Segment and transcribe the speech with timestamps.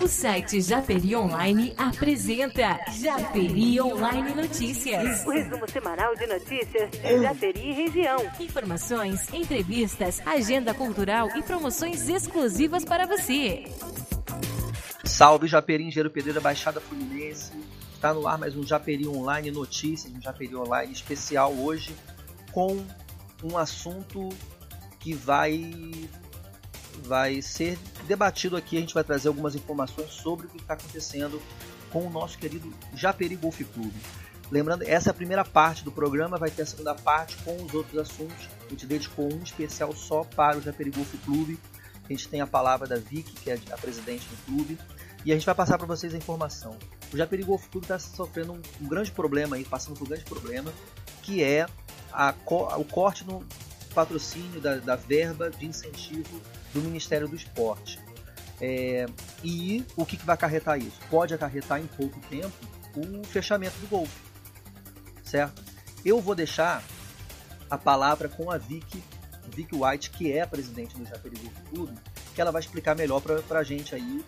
[0.00, 5.24] O site Japeri Online apresenta Japeri Online Notícias.
[5.24, 8.18] O resumo semanal de notícias de Japeri e região.
[8.40, 13.64] Informações, entrevistas, agenda cultural e promoções exclusivas para você.
[15.04, 17.52] Salve Japeri, Engenheiro Pedreira, Baixada Fluminense.
[17.94, 21.94] Está no ar mais um Japeri Online Notícias, um Japeri Online especial hoje
[22.52, 22.84] com
[23.42, 24.28] um assunto
[25.00, 25.72] que vai
[27.04, 28.76] vai ser debatido aqui.
[28.76, 31.40] A gente vai trazer algumas informações sobre o que está acontecendo
[31.90, 33.94] com o nosso querido Japeri Golf Clube.
[34.50, 37.72] Lembrando, essa é a primeira parte do programa, vai ter a segunda parte com os
[37.72, 38.48] outros assuntos.
[38.66, 41.58] A gente dedicou um especial só para o Japeri Golf Clube.
[42.04, 44.78] A gente tem a palavra da Vicky, que é a presidente do clube,
[45.24, 46.76] e a gente vai passar para vocês a informação.
[47.12, 50.24] O Japeri Golf Clube está sofrendo um, um, grande problema aí, passando por um grande
[50.24, 50.70] problema,
[51.22, 51.66] que é
[52.12, 52.34] a,
[52.76, 53.42] o corte no
[53.94, 56.40] patrocínio da, da verba de incentivo
[56.74, 57.98] do Ministério do Esporte.
[58.60, 59.06] É,
[59.42, 60.98] e o que, que vai acarretar isso?
[61.08, 62.52] Pode acarretar em pouco tempo
[62.96, 64.20] o fechamento do golfe,
[65.24, 65.62] certo?
[66.04, 66.82] Eu vou deixar
[67.70, 69.02] a palavra com a Vicky,
[69.54, 71.98] Vicky White, que é a presidente do Japeri Golf Clube,
[72.34, 74.24] que ela vai explicar melhor para a gente aí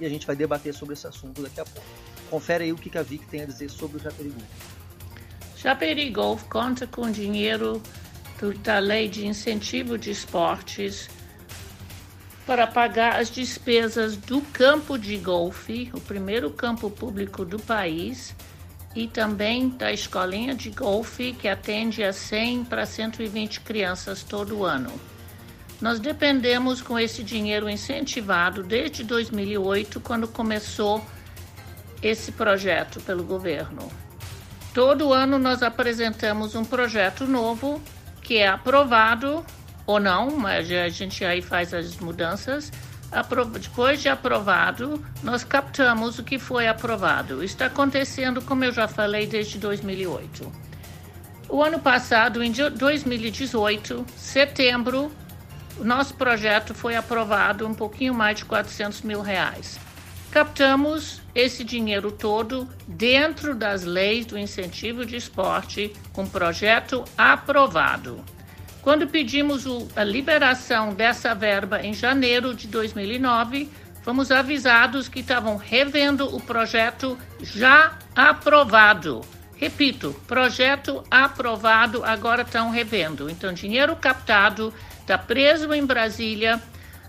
[0.00, 1.86] e a gente vai debater sobre esse assunto daqui a pouco.
[2.30, 4.78] Confere aí o que, que a Vicky tem a dizer sobre o Japeri Golf.
[5.56, 7.82] Japeri Golf conta com dinheiro
[8.62, 11.08] da Lei de Incentivo de Esportes
[12.48, 18.34] para pagar as despesas do campo de golfe, o primeiro campo público do país,
[18.96, 24.90] e também da escolinha de golfe, que atende a 100 para 120 crianças todo ano.
[25.78, 31.04] Nós dependemos com esse dinheiro incentivado desde 2008, quando começou
[32.02, 33.92] esse projeto pelo governo.
[34.72, 37.78] Todo ano nós apresentamos um projeto novo
[38.22, 39.44] que é aprovado
[39.88, 42.70] ou não, mas a gente aí faz as mudanças.
[43.58, 47.42] Depois de aprovado, nós captamos o que foi aprovado.
[47.42, 50.52] Está acontecendo, como eu já falei, desde 2008.
[51.48, 55.10] O ano passado, em 2018, setembro,
[55.78, 59.80] nosso projeto foi aprovado um pouquinho mais de 400 mil reais.
[60.30, 68.22] Captamos esse dinheiro todo dentro das leis do incentivo de esporte com projeto aprovado.
[68.88, 73.70] Quando pedimos a liberação dessa verba em janeiro de 2009,
[74.02, 79.20] fomos avisados que estavam revendo o projeto já aprovado.
[79.56, 83.28] Repito, projeto aprovado, agora estão revendo.
[83.28, 84.72] Então, dinheiro captado
[85.02, 86.58] está preso em Brasília,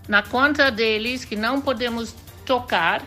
[0.06, 2.14] na conta deles, que não podemos
[2.46, 3.02] tocar,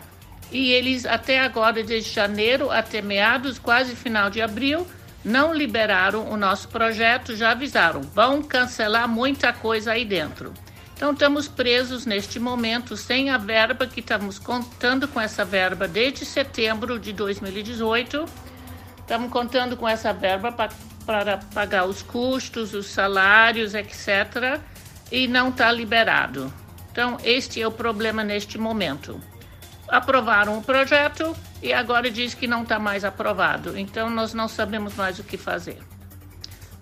[0.51, 4.87] e eles até agora, desde janeiro até meados, quase final de abril,
[5.25, 10.53] não liberaram o nosso projeto, já avisaram, vão cancelar muita coisa aí dentro.
[10.97, 16.25] Então estamos presos neste momento sem a verba que estamos contando com essa verba desde
[16.25, 18.25] setembro de 2018.
[18.99, 20.53] Estamos contando com essa verba
[21.05, 24.61] para, pagar os custos, os salários, etc.
[25.11, 26.53] E não está liberado.
[26.93, 29.21] Então este é o problema neste momento
[29.93, 33.79] aprovaram o projeto e agora diz que não está mais aprovado.
[33.79, 35.79] Então nós não sabemos mais o que fazer.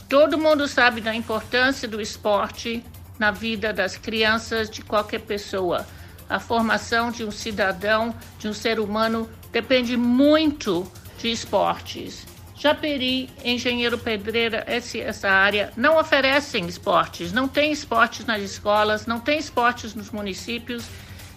[0.08, 2.82] Todo mundo sabe da importância do esporte
[3.18, 5.86] na vida das crianças, de qualquer pessoa.
[6.28, 12.26] A formação de um cidadão, de um ser humano, depende muito de esportes.
[12.56, 19.38] Japeri, engenheiro pedreira, essa área não oferecem esportes, não tem esportes nas escolas, não tem
[19.38, 20.84] esportes nos municípios.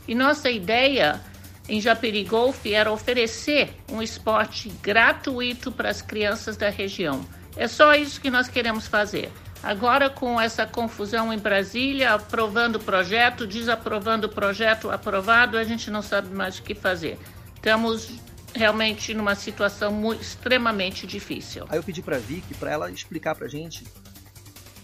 [0.08, 1.22] E nossa ideia
[1.68, 7.25] em Japeri Golf era oferecer um esporte gratuito para as crianças da região.
[7.56, 9.31] É só isso que nós queremos fazer.
[9.62, 15.90] Agora, com essa confusão em Brasília, aprovando o projeto, desaprovando o projeto, aprovado, a gente
[15.90, 17.18] não sabe mais o que fazer.
[17.56, 18.12] Estamos
[18.53, 21.66] realmente numa situação muito, extremamente difícil.
[21.69, 23.85] Aí eu pedi para a Vicky para ela explicar para a gente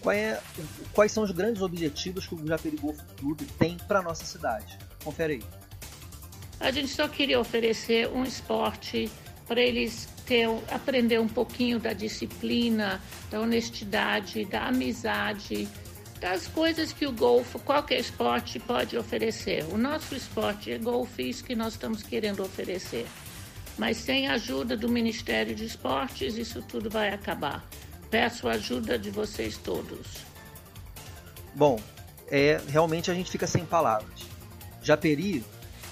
[0.06, 0.40] é,
[0.94, 4.78] quais são os grandes objetivos que o Japeri Golf Clube tem para nossa cidade.
[5.04, 5.59] Confere aí.
[6.60, 9.10] A gente só queria oferecer um esporte
[9.48, 13.00] para eles ter, aprender um pouquinho da disciplina,
[13.30, 15.66] da honestidade, da amizade,
[16.20, 19.64] das coisas que o golfe, qualquer esporte pode oferecer.
[19.72, 23.06] O nosso esporte é golfe, isso que nós estamos querendo oferecer.
[23.78, 27.66] Mas sem a ajuda do Ministério de Esportes, isso tudo vai acabar.
[28.10, 30.18] Peço a ajuda de vocês todos.
[31.54, 31.80] Bom,
[32.28, 34.20] é, realmente a gente fica sem palavras.
[34.82, 35.42] Japeri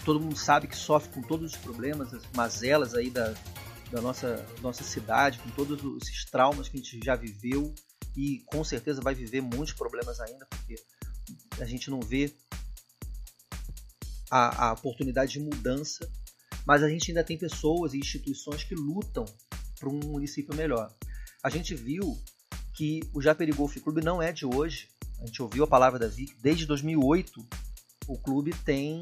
[0.04, 3.34] todo mundo sabe que sofre com todos os problemas, as mazelas aí da,
[3.90, 7.74] da nossa, nossa cidade, com todos esses traumas que a gente já viveu
[8.16, 10.76] e com certeza vai viver muitos problemas ainda, porque
[11.60, 12.34] a gente não vê
[14.30, 16.10] a, a oportunidade de mudança,
[16.66, 19.24] mas a gente ainda tem pessoas e instituições que lutam
[19.78, 20.92] para um município melhor.
[21.42, 22.20] A gente viu
[22.74, 24.88] que o Japeri Golf Clube não é de hoje.
[25.20, 26.34] A gente ouviu a palavra da Vic.
[26.40, 27.44] Desde 2008,
[28.06, 29.00] o clube tem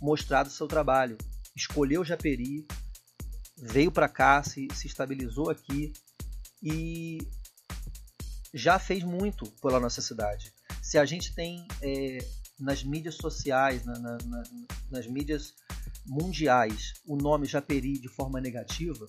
[0.00, 1.16] mostrado seu trabalho.
[1.54, 2.66] Escolheu Japeri,
[3.58, 5.92] veio para cá, se, se estabilizou aqui
[6.62, 7.18] e
[8.52, 10.52] já fez muito pela nossa cidade.
[10.82, 12.18] Se a gente tem é,
[12.58, 14.42] nas mídias sociais, na, na, na,
[14.90, 15.54] nas mídias
[16.06, 19.08] mundiais, o nome Japeri de forma negativa,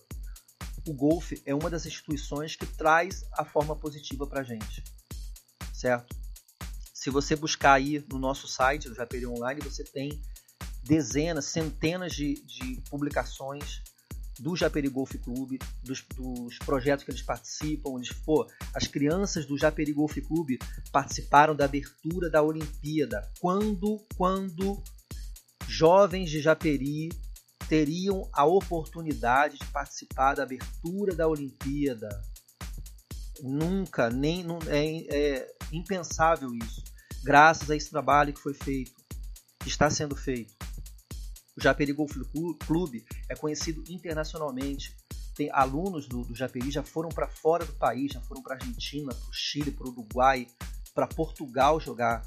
[0.87, 4.83] o golfe é uma das instituições que traz a forma positiva para a gente,
[5.73, 6.15] certo?
[6.93, 10.19] Se você buscar aí no nosso site, do Japeri Online, você tem
[10.87, 13.81] dezenas, centenas de, de publicações
[14.39, 17.95] do Japeri Golf Clube, dos, dos, projetos que eles participam.
[17.95, 20.59] Eles, pô, as crianças do Japeri Golf Clube
[20.91, 23.27] participaram da abertura da Olimpíada.
[23.39, 24.81] Quando, quando
[25.67, 27.09] jovens de Japeri
[27.67, 32.09] teriam a oportunidade de participar da abertura da Olimpíada.
[33.41, 36.83] Nunca, nem é, é impensável isso.
[37.23, 38.93] Graças a esse trabalho que foi feito,
[39.59, 40.55] que está sendo feito.
[41.57, 42.15] O Japeri Golf
[42.67, 44.95] Clube é conhecido internacionalmente.
[45.35, 49.13] Tem alunos do, do Japeri já foram para fora do país, já foram para Argentina,
[49.13, 50.47] para o Chile, para o Uruguai,
[50.93, 52.21] para Portugal jogar.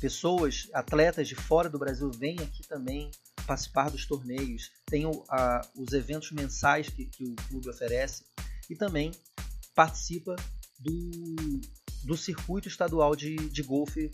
[0.00, 3.10] Pessoas, atletas de fora do Brasil vêm aqui também
[3.46, 8.24] participar dos torneios, tem o, a, os eventos mensais que, que, o clube oferece
[8.68, 9.12] e também
[9.74, 10.34] participa
[10.78, 11.60] do,
[12.04, 14.10] do circuito estadual de, de golfe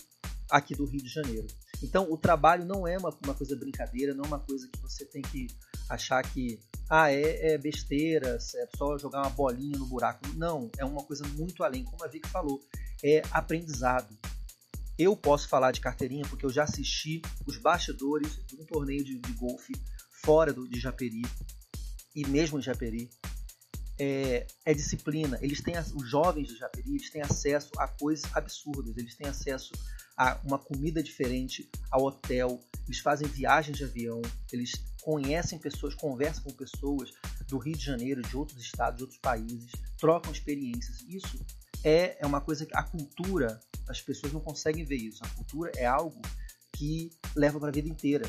[0.51, 1.47] aqui do Rio de Janeiro.
[1.83, 5.05] Então o trabalho não é uma, uma coisa brincadeira, não é uma coisa que você
[5.05, 5.49] tem que
[5.89, 10.27] achar que ah, é, é besteira, é só jogar uma bolinha no buraco.
[10.35, 12.61] Não, é uma coisa muito além, como a Vicky falou,
[13.03, 14.17] é aprendizado.
[14.99, 19.19] Eu posso falar de carteirinha porque eu já assisti os bastidores de um torneio de,
[19.19, 19.73] de golfe
[20.23, 21.23] fora do, de Japeri
[22.15, 23.09] e mesmo em Japeri.
[24.03, 25.39] É, é, disciplina.
[25.43, 28.97] Eles têm os jovens do Japeri eles têm acesso a coisas absurdas.
[28.97, 29.73] Eles têm acesso
[30.17, 32.59] a uma comida diferente, ao hotel.
[32.87, 34.23] Eles fazem viagens de avião.
[34.51, 37.13] Eles conhecem pessoas, conversam com pessoas
[37.47, 41.03] do Rio de Janeiro, de outros estados, de outros países, trocam experiências.
[41.07, 41.45] Isso
[41.85, 45.23] é, é uma coisa que a cultura as pessoas não conseguem ver isso.
[45.25, 46.23] A cultura é algo
[46.73, 48.25] que leva para a vida inteira.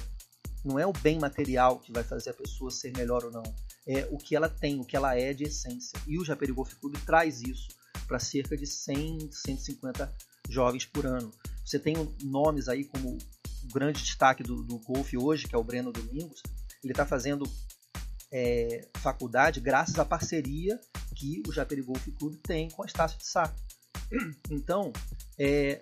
[0.66, 3.44] Não é o bem material que vai fazer a pessoa ser melhor ou não.
[3.88, 6.00] É o que ela tem, o que ela é de essência.
[6.08, 7.70] E o Japeri Golf Club traz isso
[8.08, 10.14] para cerca de 100, 150
[10.50, 11.32] jovens por ano.
[11.66, 15.64] Você tem nomes aí como o grande destaque do, do golfe hoje, que é o
[15.64, 16.42] Breno Domingos.
[16.84, 17.50] Ele está fazendo
[18.32, 20.80] é, faculdade graças à parceria
[21.16, 23.54] que o Japeri Golf Club tem com a Estácio de Sá.
[24.50, 24.92] Então,
[25.40, 25.82] é,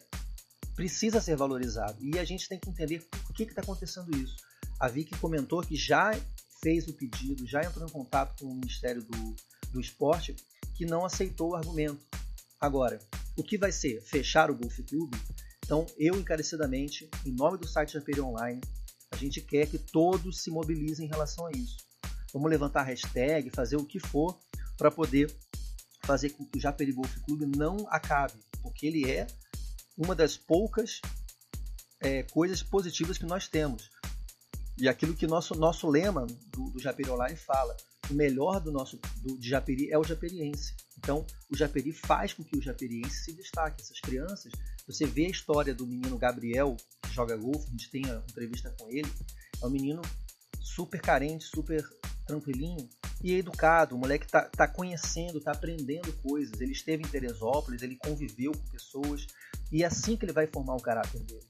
[0.76, 1.98] precisa ser valorizado.
[2.00, 4.38] E a gente tem que entender por que está acontecendo isso.
[4.80, 6.12] A Vicky comentou que já
[6.62, 9.36] fez o pedido, já entrou em contato com o Ministério do,
[9.72, 10.36] do Esporte,
[10.76, 12.06] que não aceitou o argumento.
[12.60, 13.00] Agora,
[13.38, 14.02] o que vai ser?
[14.02, 15.18] Fechar o Golf Clube?
[15.64, 18.60] Então, eu encarecidamente, em nome do site Japeri Online,
[19.12, 21.78] a gente quer que todos se mobilizem em relação a isso.
[22.34, 24.40] Vamos levantar hashtag, fazer o que for
[24.78, 25.34] para poder
[26.04, 29.28] fazer com que o Japeri Golf Clube não acabe, porque ele é
[29.98, 31.02] uma das poucas
[32.00, 33.92] é, coisas positivas que nós temos.
[34.80, 37.76] E aquilo que nosso nosso lema do, do Japeri Online fala,
[38.10, 40.74] o melhor do nosso do, de Japeri é o japeriense.
[40.98, 43.82] Então, o Japeri faz com que o japeriense se destaque.
[43.82, 44.52] Essas crianças,
[44.88, 48.74] você vê a história do menino Gabriel, que joga golfe, a gente tem uma entrevista
[48.80, 49.12] com ele,
[49.62, 50.02] é um menino
[50.62, 51.84] super carente, super
[52.26, 52.88] tranquilinho,
[53.22, 56.60] e educado, o moleque tá, tá conhecendo, tá aprendendo coisas.
[56.62, 59.28] Ele esteve em Teresópolis, ele conviveu com pessoas,
[59.72, 61.49] e é assim que ele vai formar o caráter dele.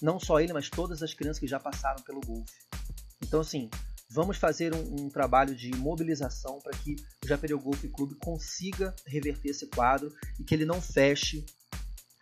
[0.00, 2.52] Não só ele, mas todas as crianças que já passaram pelo golfe.
[3.22, 3.68] Então, assim,
[4.10, 9.50] vamos fazer um, um trabalho de mobilização para que o Japeri Golf Clube consiga reverter
[9.50, 11.44] esse quadro e que ele não feche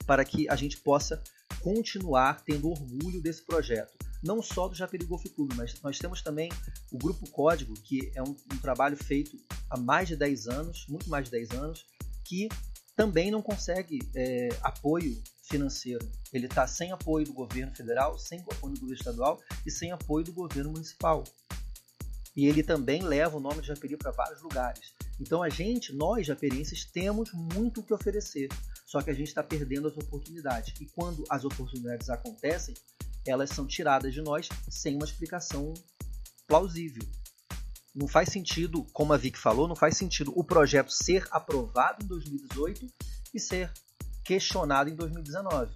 [0.06, 1.23] para que a gente possa
[1.61, 6.50] continuar tendo orgulho desse projeto não só do Japeri Golf Clube, mas nós temos também
[6.90, 9.38] o Grupo Código, que é um, um trabalho feito
[9.71, 11.87] há mais de 10 anos, muito mais de 10 anos,
[12.25, 12.49] que
[12.97, 16.11] também não consegue é, apoio financeiro.
[16.33, 20.25] Ele está sem apoio do governo federal, sem apoio do governo estadual e sem apoio
[20.25, 21.23] do governo municipal.
[22.35, 24.93] E ele também leva o nome de Japeri para vários lugares.
[25.21, 28.49] Então a gente, nós japerienses, temos muito o que oferecer.
[28.87, 30.75] Só que a gente está perdendo as oportunidades.
[30.81, 32.75] E quando as oportunidades acontecem,
[33.26, 35.75] elas são tiradas de nós sem uma explicação
[36.47, 37.03] plausível.
[37.97, 42.07] Não faz sentido, como a Vic falou, não faz sentido o projeto ser aprovado em
[42.07, 42.87] 2018
[43.33, 43.73] e ser
[44.23, 45.73] questionado em 2019.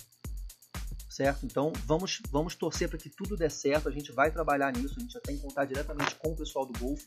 [1.09, 1.47] certo?
[1.47, 3.89] Então vamos, vamos torcer para que tudo dê certo.
[3.89, 6.67] A gente vai trabalhar nisso, a gente já tem que contar diretamente com o pessoal
[6.67, 7.01] do Golf